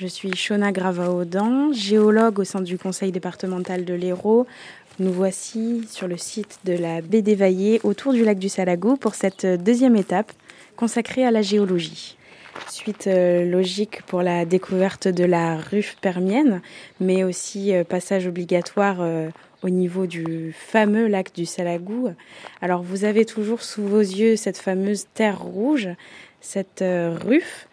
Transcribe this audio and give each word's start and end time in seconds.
Je 0.00 0.06
suis 0.06 0.36
Shona 0.36 0.70
Gravaodan, 0.70 1.72
géologue 1.72 2.38
au 2.38 2.44
sein 2.44 2.60
du 2.60 2.78
conseil 2.78 3.10
départemental 3.10 3.84
de 3.84 3.94
l'Hérault. 3.94 4.46
Nous 5.00 5.12
voici 5.12 5.88
sur 5.90 6.06
le 6.06 6.16
site 6.16 6.60
de 6.64 6.74
la 6.74 7.00
baie 7.00 7.20
d'Évaillé 7.20 7.80
autour 7.82 8.12
du 8.12 8.24
lac 8.24 8.38
du 8.38 8.48
Salagou 8.48 8.96
pour 8.96 9.16
cette 9.16 9.44
deuxième 9.44 9.96
étape 9.96 10.30
consacrée 10.76 11.26
à 11.26 11.32
la 11.32 11.42
géologie. 11.42 12.16
Suite 12.68 13.08
euh, 13.08 13.44
logique 13.44 14.02
pour 14.02 14.22
la 14.22 14.44
découverte 14.44 15.08
de 15.08 15.24
la 15.24 15.56
ruffe 15.56 15.96
permienne, 16.00 16.62
mais 17.00 17.24
aussi 17.24 17.74
euh, 17.74 17.82
passage 17.82 18.28
obligatoire 18.28 18.98
euh, 19.00 19.30
au 19.64 19.68
niveau 19.68 20.06
du 20.06 20.54
fameux 20.56 21.08
lac 21.08 21.34
du 21.34 21.44
Salagou. 21.44 22.10
Alors 22.62 22.84
vous 22.84 23.04
avez 23.04 23.24
toujours 23.24 23.64
sous 23.64 23.82
vos 23.82 23.98
yeux 23.98 24.36
cette 24.36 24.58
fameuse 24.58 25.06
terre 25.14 25.42
rouge, 25.42 25.88
cette 26.40 26.84
ruffe 26.84 27.68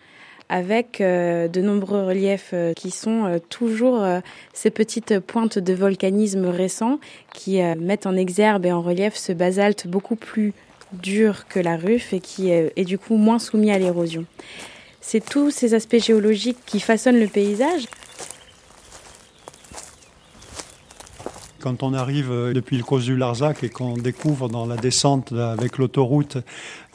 avec 0.49 1.01
euh, 1.01 1.47
de 1.47 1.61
nombreux 1.61 2.05
reliefs 2.05 2.51
euh, 2.53 2.73
qui 2.73 2.91
sont 2.91 3.25
euh, 3.25 3.39
toujours 3.49 4.05
ces 4.53 4.69
petites 4.69 5.19
pointes 5.19 5.57
de 5.59 5.73
volcanisme 5.73 6.45
récent 6.45 6.99
qui 7.33 7.61
mettent 7.77 8.05
en 8.05 8.15
exergue 8.15 8.65
et 8.65 8.71
en 8.71 8.81
relief 8.81 9.15
ce 9.15 9.31
basalte 9.31 9.87
beaucoup 9.87 10.15
plus 10.15 10.53
dur 10.93 11.47
que 11.47 11.59
la 11.59 11.77
ruffe 11.77 12.13
et 12.13 12.19
qui 12.19 12.49
est 12.49 12.85
du 12.85 12.97
coup 12.97 13.17
moins 13.17 13.39
soumis 13.39 13.71
à 13.71 13.79
l'érosion. 13.79 14.25
C'est 15.01 15.23
tous 15.23 15.51
ces 15.51 15.73
aspects 15.73 15.99
géologiques 15.99 16.57
qui 16.65 16.79
façonnent 16.79 17.19
le 17.19 17.27
paysage 17.27 17.85
Quand 21.65 21.81
on 21.81 21.95
arrive 21.95 22.31
euh, 22.31 22.53
depuis 22.53 22.77
le 22.77 22.83
cause 22.83 23.05
du 23.05 23.17
Larzac 23.17 23.63
et 23.63 23.69
qu'on 23.69 23.97
découvre 23.97 24.49
dans 24.49 24.67
la 24.67 24.77
descente 24.77 25.31
avec 25.31 25.79
l'autoroute 25.79 26.37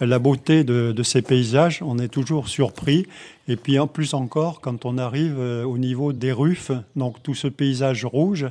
la 0.00 0.20
beauté 0.20 0.62
de, 0.62 1.02
ces 1.02 1.22
paysages, 1.22 1.82
on 1.84 1.98
est 1.98 2.06
toujours 2.06 2.48
surpris. 2.48 3.08
Et 3.48 3.56
puis 3.56 3.80
en 3.80 3.88
plus 3.88 4.14
encore, 4.14 4.60
quand 4.60 4.84
on 4.84 4.96
arrive 4.96 5.40
euh, 5.40 5.64
au 5.64 5.76
niveau 5.76 6.12
des 6.12 6.30
ruffes, 6.30 6.70
donc 6.94 7.20
tout 7.20 7.34
ce 7.34 7.48
paysage 7.48 8.04
rouge, 8.04 8.46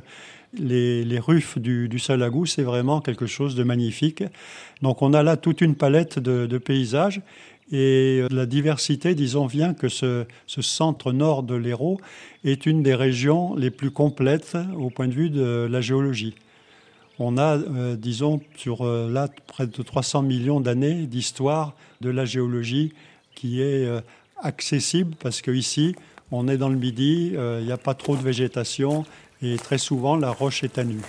les, 0.52 1.06
les 1.06 1.18
ruffes 1.18 1.56
du, 1.56 1.98
Salagou, 1.98 2.44
c'est 2.44 2.64
vraiment 2.64 3.00
quelque 3.00 3.24
chose 3.24 3.54
de 3.54 3.64
magnifique. 3.64 4.22
Donc 4.82 5.00
on 5.00 5.14
a 5.14 5.22
là 5.22 5.38
toute 5.38 5.62
une 5.62 5.74
palette 5.74 6.18
de 6.18 6.58
paysages. 6.58 7.22
Et 7.72 8.20
euh, 8.20 8.28
la 8.30 8.46
diversité, 8.46 9.14
disons, 9.14 9.46
vient 9.46 9.74
que 9.74 9.88
ce, 9.88 10.26
centre 10.46 11.12
nord 11.12 11.42
de 11.42 11.54
l'Hérault 11.54 12.00
est 12.44 12.66
une 12.66 12.82
des 12.82 12.94
régions 12.94 13.54
les 13.54 13.70
plus 13.70 13.90
complètes 13.90 14.56
au 14.76 14.90
point 14.90 15.06
de 15.06 15.12
vue 15.12 15.30
de 15.30 15.68
la 15.70 15.80
géologie. 15.80 16.34
On 17.18 17.38
a, 17.38 17.58
euh, 17.58 17.96
disons, 17.96 18.40
sur 18.56 18.82
euh, 18.82 19.10
là, 19.10 19.28
près 19.46 19.66
de 19.66 19.82
300 19.82 20.22
millions 20.22 20.60
d'années 20.60 21.06
d'histoire 21.06 21.74
de 22.00 22.10
la 22.10 22.24
géologie 22.24 22.92
qui 23.34 23.62
est 23.62 23.88
accessible 24.42 25.14
parce 25.20 25.40
qu'ici, 25.40 25.94
on 26.30 26.48
est 26.48 26.58
dans 26.58 26.68
le 26.68 26.76
midi, 26.76 27.32
il 27.32 27.64
n'y 27.64 27.72
a 27.72 27.78
pas 27.78 27.94
trop 27.94 28.16
de 28.16 28.22
végétation 28.22 29.04
et 29.40 29.56
très 29.56 29.78
souvent 29.78 30.16
la 30.16 30.30
roche 30.30 30.62
est 30.62 30.76
à 30.76 30.84
nu. 30.84 31.00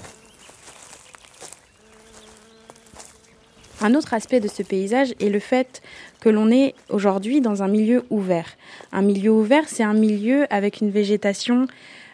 Un 3.84 3.96
autre 3.96 4.14
aspect 4.14 4.40
de 4.40 4.48
ce 4.48 4.62
paysage 4.62 5.16
est 5.20 5.30
le 5.30 5.40
fait 5.40 5.82
que 6.20 6.30
l'on 6.30 6.52
est 6.52 6.76
aujourd'hui 6.90 7.42
dans 7.42 7.64
un 7.64 7.68
milieu 7.68 8.04
ouvert. 8.12 8.56
Un 8.92 9.02
milieu 9.02 9.32
ouvert, 9.32 9.68
c'est 9.68 9.84
un 9.84 9.96
milieu 9.96 10.46
avec 10.54 10.82
une 10.82 10.92
végétation 10.92 11.68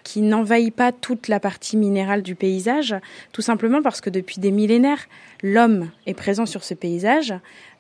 qui 0.04 0.22
n'envahit 0.22 0.74
pas 0.74 0.94
toute 0.94 1.28
la 1.28 1.42
partie 1.42 1.76
minérale 1.76 2.22
du 2.22 2.36
paysage, 2.36 2.96
tout 3.34 3.42
simplement 3.42 3.82
parce 3.82 4.00
que 4.00 4.10
depuis 4.10 4.40
des 4.40 4.52
millénaires, 4.52 5.08
l'homme 5.44 5.90
est 6.06 6.14
présent 6.14 6.46
sur 6.46 6.64
ce 6.64 6.74
paysage 6.74 7.34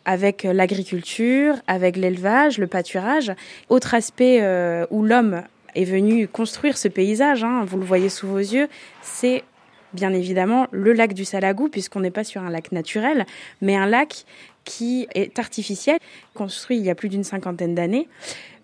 avec 0.04 0.44
l'agriculture, 0.44 1.56
avec 1.68 1.96
l'élevage, 1.96 2.58
le 2.58 2.68
pâturage. 2.68 3.32
Autre 3.70 3.94
aspect 3.94 4.40
euh, 4.42 4.86
où 4.90 5.04
l'homme 5.04 5.44
est 5.76 5.86
venu 5.86 6.28
construire 6.28 6.78
ce 6.78 6.90
paysage, 6.90 7.46
hein, 7.46 7.64
vous 7.66 7.78
le 7.78 7.86
voyez 7.86 8.10
sous 8.10 8.28
vos 8.28 8.40
yeux, 8.40 8.68
c'est 9.02 9.44
bien 9.94 10.14
évidemment 10.14 10.68
le 10.72 10.94
lac 10.94 11.14
du 11.14 11.26
Salagou, 11.26 11.70
puisqu'on 11.70 12.02
n'est 12.02 12.12
pas 12.12 12.24
sur 12.24 12.42
un 12.42 12.50
lac 12.50 12.72
naturel, 12.72 13.26
mais 13.62 13.76
un 13.76 13.86
lac 13.86 14.26
qui 14.68 15.08
est 15.16 15.40
artificiel, 15.40 15.98
construit 16.34 16.78
il 16.78 16.84
y 16.84 16.90
a 16.90 16.96
plus 16.96 17.08
d'une 17.08 17.24
cinquantaine 17.24 17.74
d'années. 17.74 18.10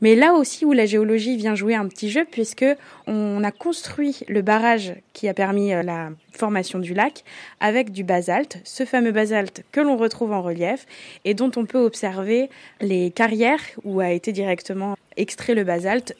Mais 0.01 0.16
là 0.16 0.33
aussi 0.33 0.66
où 0.66 0.73
la 0.73 0.85
géologie 0.85 1.38
vient 1.38 1.56
jouer 1.56 1.75
un 1.75 1.88
petit 1.88 2.12
jeu, 2.12 2.25
puisque 2.29 2.66
on 3.07 3.41
a 3.41 3.51
construit 3.51 4.19
le 4.28 4.41
barrage 4.41 4.95
qui 5.13 5.29
a 5.29 5.33
permis 5.33 5.73
euh, 5.73 5.81
la 5.81 6.09
formation 6.33 6.79
du 6.79 6.94
lac 6.94 7.23
avec 7.62 7.94
du 7.94 8.03
basalte, 8.03 8.57
ce 8.66 8.83
fameux 8.83 9.13
basalte 9.13 9.63
que 9.72 9.79
l'on 9.79 9.95
retrouve 9.95 10.33
en 10.33 10.41
relief 10.41 10.85
et 11.23 11.33
dont 11.33 11.51
on 11.56 11.66
peut 11.66 11.79
observer 11.79 12.50
les 12.81 13.12
carrières 13.12 13.63
où 13.85 14.01
a 14.01 14.12
été 14.12 14.33
directement 14.33 14.97
extrait 15.16 15.56
le 15.56 15.63
basalte 15.63 16.13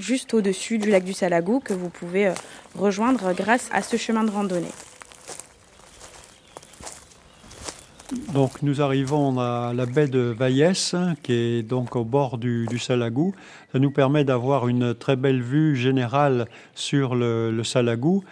juste 0.00 0.34
au-dessus 0.34 0.78
du 0.78 0.90
lac 0.90 1.04
du 1.04 1.12
Salagou 1.12 1.60
que 1.60 1.72
vous 1.72 1.88
pouvez 1.88 2.28
euh, 2.28 2.34
rejoindre 2.74 3.32
grâce 3.34 3.68
à 3.72 3.82
ce 3.82 3.96
chemin 3.96 4.24
de 4.24 4.30
randonnée. 4.30 4.72
Donc 8.32 8.62
nous 8.62 8.82
arrivons 8.82 9.38
à 9.38 9.72
la 9.74 9.86
baie 9.86 10.08
de 10.08 10.34
Vaillès, 10.36 10.96
qui 11.22 11.32
est 11.32 11.62
donc 11.62 11.94
au 11.94 12.04
bord 12.04 12.38
du, 12.38 12.66
Salagou. 12.78 13.34
Ça 13.72 13.78
nous 13.78 13.90
permet 13.92 14.24
d'avoir 14.24 14.66
une 14.66 14.94
très 14.94 15.16
belle 15.16 15.42
vue 15.42 15.76
générale 15.76 16.46
sur 16.74 17.14
le, 17.14 17.62
Salagou. 17.62 18.24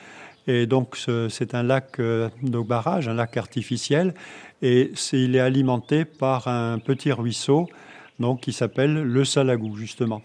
Et 0.48 0.66
donc 0.66 0.96
c'est 1.28 1.54
un 1.54 1.62
lac 1.62 2.00
euh, 2.00 2.28
de 2.42 2.58
barrage, 2.60 3.06
un 3.06 3.14
lac 3.14 3.36
artificiel, 3.36 4.14
et 4.62 4.92
il 5.12 5.36
est 5.36 5.40
alimenté 5.40 6.04
par 6.04 6.48
un 6.48 6.78
petit 6.78 7.12
ruisseau 7.12 7.68
donc, 8.18 8.40
qui 8.40 8.52
s'appelle 8.52 9.02
le 9.02 9.24
Salagou, 9.24 9.76
justement. 9.76 10.22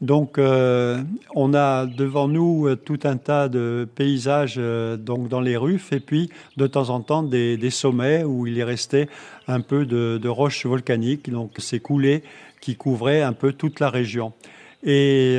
Donc, 0.00 0.38
euh, 0.38 1.02
on 1.34 1.54
a 1.54 1.86
devant 1.86 2.28
nous 2.28 2.68
euh, 2.68 2.76
tout 2.76 3.00
un 3.02 3.16
tas 3.16 3.48
de 3.48 3.88
paysages 3.96 4.54
euh, 4.56 4.96
dans 4.96 5.40
les 5.40 5.56
ruffes 5.56 5.92
et 5.92 5.98
puis 5.98 6.30
de 6.56 6.68
temps 6.68 6.90
en 6.90 7.00
temps 7.00 7.24
des, 7.24 7.70
sommets 7.70 8.22
où 8.22 8.46
il 8.46 8.58
est 8.60 8.64
resté 8.64 9.08
un 9.48 9.60
peu 9.60 9.86
de, 9.86 10.28
roches 10.28 10.66
volcaniques, 10.66 11.30
donc 11.30 11.52
ces 11.58 11.80
coulées 11.80 12.22
qui 12.60 12.76
couvraient 12.76 13.22
un 13.22 13.32
peu 13.32 13.52
toute 13.52 13.80
la 13.80 13.90
région. 13.90 14.32
Et 14.84 15.38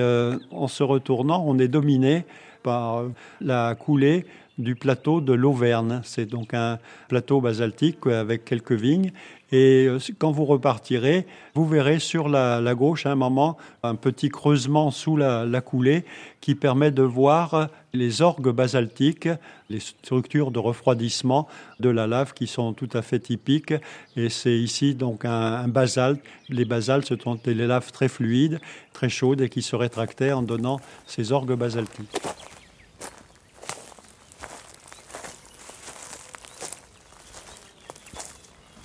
en 0.52 0.68
se 0.68 0.84
retournant, 0.84 1.44
on 1.48 1.58
est 1.60 1.70
dominé 1.70 2.26
par 2.62 3.04
la 3.40 3.76
coulée 3.76 4.26
du 4.60 4.76
plateau 4.76 5.22
de 5.22 5.34
l'Auvergne. 5.34 6.02
C'est 6.04 6.28
donc 6.28 6.54
un 6.54 6.78
plateau 7.08 7.42
basaltique 7.42 8.06
avec 8.06 8.46
quelques 8.46 8.74
vignes. 8.74 9.12
Et 9.52 9.88
euh, 9.88 9.98
quand 10.20 10.32
vous 10.32 10.46
repartirez, 10.46 11.26
vous 11.56 11.66
verrez 11.66 11.98
sur 12.00 12.30
la, 12.30 12.62
gauche 12.76 13.08
à 13.08 13.12
un 13.12 13.16
moment 13.16 13.58
un 13.82 13.96
petit 13.96 14.30
creusement 14.30 14.92
sous 14.92 15.18
la, 15.18 15.62
coulée 15.62 16.06
qui 16.40 16.54
permet 16.54 16.92
de 16.92 17.02
voir 17.02 17.70
les 17.94 18.22
orgues 18.22 18.52
basaltiques, 18.52 19.30
les 19.70 19.80
structures 19.80 20.52
de 20.52 20.60
refroidissement 20.60 21.48
de 21.80 21.90
la 21.90 22.06
lave 22.06 22.34
qui 22.34 22.46
sont 22.46 22.74
tout 22.74 22.90
à 22.94 23.02
fait 23.02 23.20
typiques. 23.20 23.74
Et 24.16 24.30
c'est 24.30 24.56
ici 24.56 24.94
donc 24.94 25.26
un, 25.26 25.32
un 25.32 25.68
basalte. 25.68 26.22
Les 26.50 26.66
basaltes 26.66 27.08
ce 27.08 27.16
sont 27.16 27.40
des 27.44 27.56
laves 27.56 27.92
très 27.92 28.10
fluides, 28.10 28.60
très 28.94 29.10
chaudes 29.10 29.42
et 29.42 29.50
qui 29.50 29.64
se 29.64 29.76
rétractaient 29.76 30.34
en 30.34 30.44
donnant 30.44 30.80
ces 31.08 31.32
orgues 31.32 31.56
basaltiques. 31.56 32.20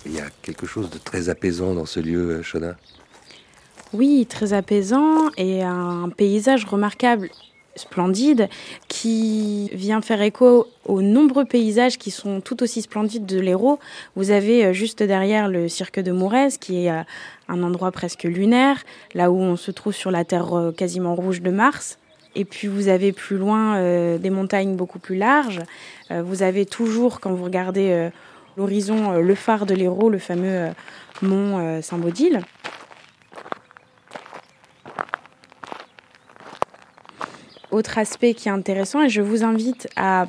Il 0.05 0.13
y 0.13 0.19
a 0.19 0.29
quelque 0.45 0.67
chose 0.67 0.89
de 0.91 0.99
très 0.99 1.29
apaisant 1.29 1.73
dans 1.73 1.87
ce 1.87 1.99
lieu, 1.99 2.29
euh, 2.29 2.43
Shona? 2.43 2.75
Oui, 3.93 4.25
très 4.29 4.53
apaisant 4.53 5.29
et 5.37 5.63
un 5.63 6.09
paysage 6.15 6.65
remarquable, 6.65 7.29
splendide, 7.75 8.47
qui 8.87 9.69
vient 9.73 10.01
faire 10.01 10.21
écho 10.21 10.67
aux 10.85 11.01
nombreux 11.01 11.45
paysages 11.45 11.97
qui 11.97 12.11
sont 12.11 12.41
tout 12.41 12.61
aussi 12.61 12.83
splendides 12.83 13.25
de 13.25 13.39
l'Hérault. 13.39 13.79
Vous 14.15 14.29
avez 14.29 14.65
euh, 14.65 14.73
juste 14.73 15.01
derrière 15.01 15.49
le 15.49 15.67
cirque 15.67 15.99
de 15.99 16.11
Mourez, 16.11 16.49
qui 16.59 16.85
est 16.85 16.91
euh, 16.91 17.01
un 17.47 17.63
endroit 17.63 17.91
presque 17.91 18.23
lunaire, 18.23 18.83
là 19.15 19.31
où 19.31 19.37
on 19.37 19.55
se 19.55 19.71
trouve 19.71 19.93
sur 19.93 20.11
la 20.11 20.25
terre 20.25 20.71
quasiment 20.77 21.15
rouge 21.15 21.41
de 21.41 21.49
Mars. 21.49 21.97
Et 22.35 22.45
puis 22.45 22.67
vous 22.67 22.89
avez 22.89 23.13
plus 23.13 23.37
loin 23.37 23.79
des 24.17 24.29
montagnes 24.29 24.75
beaucoup 24.75 24.99
plus 24.99 25.15
larges. 25.15 25.61
vous 26.09 26.43
avez 26.43 26.65
toujours, 26.65 27.21
quand 27.21 27.31
vous 27.31 27.45
regardez 27.45 28.09
l'horizon, 28.57 29.13
euh, 29.13 29.21
le 29.21 29.35
phare 29.35 29.65
de 29.65 29.73
l'Hérault, 29.73 30.09
le 30.09 30.19
fameux 30.19 30.47
euh, 30.47 30.71
mont 31.21 31.59
euh, 31.59 31.81
Saint-Baudile. 31.81 32.41
Autre 37.71 37.97
aspect 37.97 38.33
qui 38.33 38.47
est 38.47 38.51
intéressant, 38.51 39.01
et 39.03 39.09
je 39.09 39.21
vous 39.21 39.43
invite 39.43 39.89
à 39.97 40.27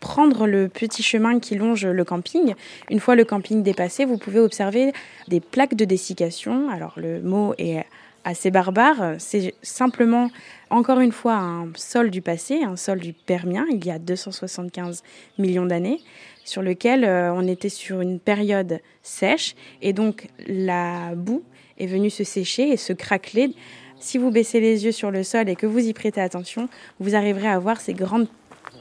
prendre 0.00 0.46
le 0.46 0.68
petit 0.68 1.02
chemin 1.02 1.38
qui 1.38 1.54
longe 1.54 1.86
le 1.86 2.04
camping. 2.04 2.54
Une 2.90 2.98
fois 2.98 3.14
le 3.14 3.24
camping 3.24 3.62
dépassé, 3.62 4.04
vous 4.04 4.18
pouvez 4.18 4.40
observer 4.40 4.92
des 5.28 5.40
plaques 5.40 5.74
de 5.74 5.84
dessiccation. 5.84 6.70
Alors 6.70 6.94
le 6.96 7.20
mot 7.20 7.54
est 7.58 7.84
assez 8.28 8.50
barbare, 8.50 9.14
c'est 9.18 9.54
simplement 9.62 10.30
encore 10.68 11.00
une 11.00 11.12
fois 11.12 11.36
un 11.36 11.68
sol 11.76 12.10
du 12.10 12.20
passé, 12.20 12.62
un 12.62 12.76
sol 12.76 13.00
du 13.00 13.14
Permien, 13.14 13.64
il 13.70 13.84
y 13.84 13.90
a 13.90 13.98
275 13.98 15.02
millions 15.38 15.64
d'années 15.64 16.00
sur 16.44 16.60
lequel 16.60 17.04
euh, 17.04 17.32
on 17.32 17.46
était 17.46 17.70
sur 17.70 18.02
une 18.02 18.20
période 18.20 18.80
sèche 19.02 19.54
et 19.80 19.94
donc 19.94 20.28
la 20.46 21.14
boue 21.14 21.42
est 21.78 21.86
venue 21.86 22.10
se 22.10 22.22
sécher 22.22 22.68
et 22.68 22.76
se 22.76 22.92
craqueler 22.92 23.54
Si 23.98 24.18
vous 24.18 24.30
baissez 24.30 24.60
les 24.60 24.84
yeux 24.84 24.92
sur 24.92 25.10
le 25.10 25.22
sol 25.22 25.48
et 25.48 25.56
que 25.56 25.66
vous 25.66 25.86
y 25.86 25.94
prêtez 25.94 26.20
attention, 26.20 26.68
vous 27.00 27.14
arriverez 27.14 27.48
à 27.48 27.58
voir 27.58 27.80
ces 27.80 27.94
grandes 27.94 28.28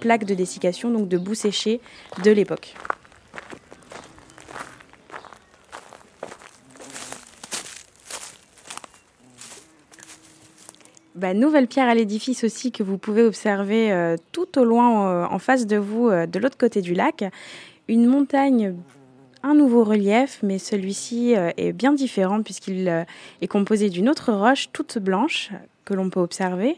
plaques 0.02 0.26
de 0.26 0.36
dessiccation, 0.36 0.92
donc 0.92 1.08
de 1.08 1.18
boue 1.18 1.36
séchée 1.36 1.80
de 2.24 2.32
l'époque. 2.32 2.76
Bah, 11.18 11.34
nouvelle 11.34 11.66
pierre 11.66 11.88
à 11.88 11.96
l'édifice 11.96 12.44
aussi 12.44 12.72
que 12.72 12.84
vous 12.84 13.00
pouvez 13.00 13.24
observer 13.24 13.92
euh, 13.92 14.18
tout 14.34 14.60
au 14.60 14.64
loin 14.64 15.10
euh, 15.10 15.26
en 15.26 15.40
face 15.40 15.66
de 15.66 15.76
vous, 15.76 16.10
euh, 16.10 16.28
de 16.28 16.38
l'autre 16.38 16.60
côté 16.60 16.80
du 16.82 16.94
lac. 16.94 17.24
Une 17.88 18.06
montagne, 18.06 18.76
un 19.42 19.56
nouveau 19.56 19.84
relief, 19.84 20.38
mais 20.44 20.60
celui-ci 20.60 21.34
est 21.34 21.72
bien 21.72 21.94
différent 21.94 22.44
puisqu'il 22.44 23.06
est 23.42 23.48
composé 23.48 23.90
d'une 23.90 24.10
autre 24.10 24.32
roche 24.32 24.70
toute 24.74 25.00
blanche 25.00 25.52
que 25.86 25.94
l'on 25.94 26.12
peut 26.12 26.20
observer. 26.20 26.76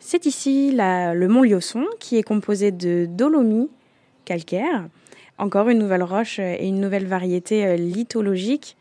C'est 0.00 0.24
ici 0.24 0.72
le 0.74 1.26
mont 1.26 1.42
Liosson 1.42 1.84
qui 2.00 2.16
est 2.16 2.22
composé 2.22 2.72
de 2.72 3.06
dolomie 3.06 3.68
calcaire, 4.24 4.88
encore 5.36 5.68
une 5.68 5.78
nouvelle 5.78 6.02
roche 6.02 6.38
et 6.38 6.66
une 6.66 6.80
nouvelle 6.80 7.06
variété 7.06 7.76
lithologique 7.76 8.78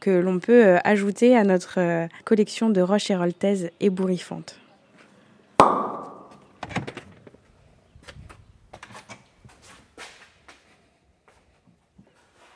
que 0.00 0.10
l'on 0.10 0.38
peut 0.38 0.64
euh, 0.64 0.78
ajouter 0.84 1.36
à 1.36 1.44
notre 1.44 1.78
euh, 1.78 2.06
collection 2.24 2.70
de 2.70 2.80
roches 2.80 3.10
héroltaises 3.10 3.70
ébouriffantes. 3.80 4.58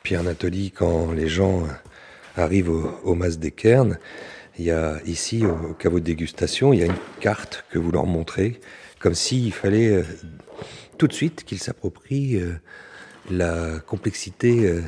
Pierre 0.03 0.23
Nathalie, 0.23 0.71
quand 0.71 1.11
les 1.13 1.29
gens 1.29 1.63
arrivent 2.35 2.69
au, 2.69 3.15
Mas 3.15 3.39
des 3.39 3.51
Cairns, 3.51 3.97
il 4.59 4.65
y 4.65 4.71
a 4.71 4.99
ici, 5.05 5.45
au, 5.45 5.73
caveau 5.73 5.99
de 5.99 6.05
dégustation, 6.05 6.73
il 6.73 6.79
y 6.79 6.83
a 6.83 6.87
une 6.87 6.97
carte 7.21 7.63
que 7.69 7.79
vous 7.79 7.91
leur 7.91 8.05
montrez, 8.05 8.59
comme 8.99 9.15
s'il 9.15 9.53
fallait 9.53 9.91
euh, 9.91 10.03
tout 10.97 11.07
de 11.07 11.13
suite 11.13 11.45
qu'ils 11.45 11.59
s'approprient 11.59 12.39
la 13.31 13.79
complexité 13.79 14.81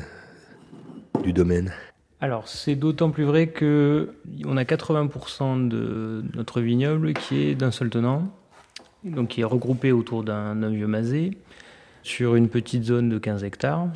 du 1.24 1.32
domaine. 1.32 1.72
Alors 2.20 2.48
c'est 2.48 2.76
d'autant 2.76 3.10
plus 3.10 3.24
vrai 3.24 3.48
que 3.48 4.14
on 4.46 4.56
a 4.56 4.64
80% 4.64 5.68
de 5.68 6.24
notre 6.34 6.60
vignoble 6.60 7.12
qui 7.12 7.42
est 7.42 7.54
d'un 7.54 7.70
seul 7.70 7.90
tenant, 7.90 8.28
donc 9.04 9.28
qui 9.28 9.42
est 9.42 9.44
regroupé 9.44 9.92
autour 9.92 10.24
d'un 10.24 10.70
vieux 10.70 10.86
masé 10.86 11.36
sur 12.02 12.36
une 12.36 12.48
petite 12.48 12.84
zone 12.84 13.08
de 13.10 13.18
15 13.18 13.44
hectares. 13.44 13.88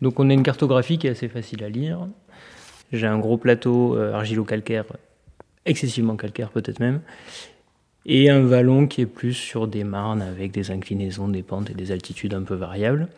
Donc 0.00 0.18
on 0.18 0.30
a 0.30 0.32
une 0.32 0.42
cartographie 0.42 0.98
qui 0.98 1.08
est 1.08 1.10
assez 1.10 1.28
facile 1.28 1.62
à 1.62 1.68
lire. 1.68 2.06
J'ai 2.92 3.06
un 3.06 3.18
gros 3.18 3.36
plateau 3.36 3.96
euh, 3.96 4.14
argilo-calcaire, 4.14 4.84
excessivement 5.66 6.16
calcaire 6.16 6.50
peut-être 6.50 6.80
même, 6.80 7.02
et 8.06 8.30
un 8.30 8.40
vallon 8.40 8.86
qui 8.86 9.02
est 9.02 9.06
plus 9.06 9.34
sur 9.34 9.68
des 9.68 9.84
marnes 9.84 10.22
avec 10.22 10.52
des 10.52 10.70
inclinaisons, 10.70 11.28
des 11.28 11.42
pentes 11.42 11.68
et 11.68 11.74
des 11.74 11.92
altitudes 11.92 12.32
un 12.32 12.42
peu 12.42 12.54
variables. 12.54 13.08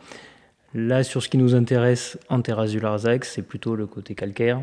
Là, 0.73 1.03
sur 1.03 1.21
ce 1.21 1.27
qui 1.27 1.37
nous 1.37 1.53
intéresse 1.53 2.17
en 2.29 2.41
terrasse 2.41 2.71
du 2.71 2.79
Larzac, 2.79 3.25
c'est 3.25 3.41
plutôt 3.41 3.75
le 3.75 3.87
côté 3.87 4.15
calcaire. 4.15 4.61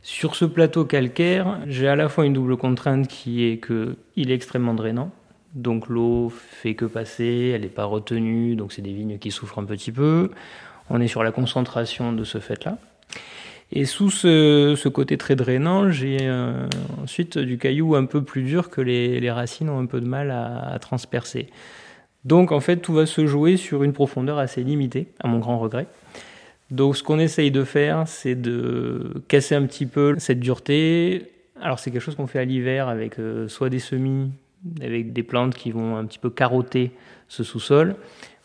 Sur 0.00 0.34
ce 0.34 0.46
plateau 0.46 0.86
calcaire, 0.86 1.60
j'ai 1.66 1.86
à 1.86 1.96
la 1.96 2.08
fois 2.08 2.24
une 2.24 2.32
double 2.32 2.56
contrainte 2.56 3.06
qui 3.06 3.44
est 3.44 3.60
qu'il 3.62 4.30
est 4.30 4.34
extrêmement 4.34 4.72
drainant. 4.72 5.10
Donc 5.54 5.88
l'eau 5.88 6.30
fait 6.30 6.74
que 6.74 6.86
passer, 6.86 7.52
elle 7.54 7.62
n'est 7.62 7.68
pas 7.68 7.84
retenue, 7.84 8.56
donc 8.56 8.72
c'est 8.72 8.80
des 8.80 8.94
vignes 8.94 9.18
qui 9.18 9.30
souffrent 9.30 9.58
un 9.58 9.64
petit 9.64 9.92
peu. 9.92 10.30
On 10.88 11.00
est 11.00 11.08
sur 11.08 11.22
la 11.22 11.32
concentration 11.32 12.14
de 12.14 12.24
ce 12.24 12.38
fait-là. 12.38 12.78
Et 13.72 13.84
sous 13.84 14.10
ce, 14.10 14.88
côté 14.88 15.18
très 15.18 15.36
drainant, 15.36 15.90
j'ai 15.90 16.18
euh, 16.22 16.66
ensuite 17.02 17.36
du 17.36 17.58
caillou 17.58 17.94
un 17.94 18.06
peu 18.06 18.22
plus 18.22 18.42
dur 18.42 18.70
que 18.70 18.80
les, 18.80 19.30
racines 19.30 19.68
ont 19.68 19.78
un 19.78 19.86
peu 19.86 20.00
de 20.00 20.06
mal 20.06 20.30
à 20.30 20.78
transpercer. 20.80 21.50
Donc 22.24 22.52
en 22.52 22.60
fait, 22.60 22.78
tout 22.78 22.92
va 22.92 23.06
se 23.06 23.26
jouer 23.26 23.56
sur 23.56 23.82
une 23.82 23.92
profondeur 23.92 24.38
assez 24.38 24.62
limitée, 24.62 25.08
à 25.20 25.28
mon 25.28 25.38
grand 25.38 25.58
regret. 25.58 25.86
Donc 26.70 26.96
ce 26.96 27.02
qu'on 27.02 27.18
essaye 27.18 27.50
de 27.50 27.64
faire, 27.64 28.06
c'est 28.06 28.34
de 28.34 29.22
casser 29.28 29.54
un 29.54 29.66
petit 29.66 29.86
peu 29.86 30.14
cette 30.18 30.40
dureté. 30.40 31.30
Alors 31.60 31.78
c'est 31.78 31.90
quelque 31.90 32.02
chose 32.02 32.14
qu'on 32.14 32.26
fait 32.26 32.38
à 32.38 32.44
l'hiver 32.44 32.88
avec 32.88 33.18
euh, 33.18 33.48
soit 33.48 33.70
des 33.70 33.80
semis, 33.80 34.30
avec 34.80 35.12
des 35.12 35.22
plantes 35.22 35.54
qui 35.54 35.72
vont 35.72 35.96
un 35.96 36.04
petit 36.04 36.18
peu 36.18 36.30
carotter 36.30 36.92
ce 37.28 37.42
sous-sol, 37.42 37.96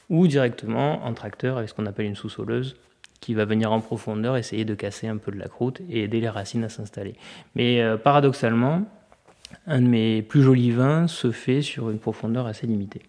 ou 0.10 0.28
directement 0.28 1.06
en 1.06 1.14
tracteur 1.14 1.58
avec 1.58 1.70
ce 1.70 1.74
qu'on 1.74 1.86
appelle 1.86 2.06
une 2.06 2.16
sous-soleuse 2.16 2.76
qui 3.20 3.34
va 3.34 3.46
venir 3.46 3.72
en 3.72 3.82
profondeur 3.82 4.38
essayer 4.38 4.66
de 4.66 4.76
casser 4.76 5.08
un 5.08 5.18
peu 5.18 5.32
de 5.32 5.40
la 5.40 5.48
croûte 5.48 5.82
et 5.90 6.04
aider 6.04 6.20
les 6.20 6.30
racines 6.30 6.64
à 6.64 6.70
s'installer. 6.70 7.16
Mais 7.56 7.82
euh, 7.82 7.98
paradoxalement, 7.98 8.84
un 9.66 9.82
de 9.82 9.88
mes 9.88 10.22
plus 10.22 10.44
jolis 10.44 10.72
vins 10.72 11.08
se 11.08 11.32
fait 11.32 11.62
sur 11.62 11.90
une 11.90 11.98
profondeur 11.98 12.46
assez 12.46 12.68
limitée. 12.68 13.02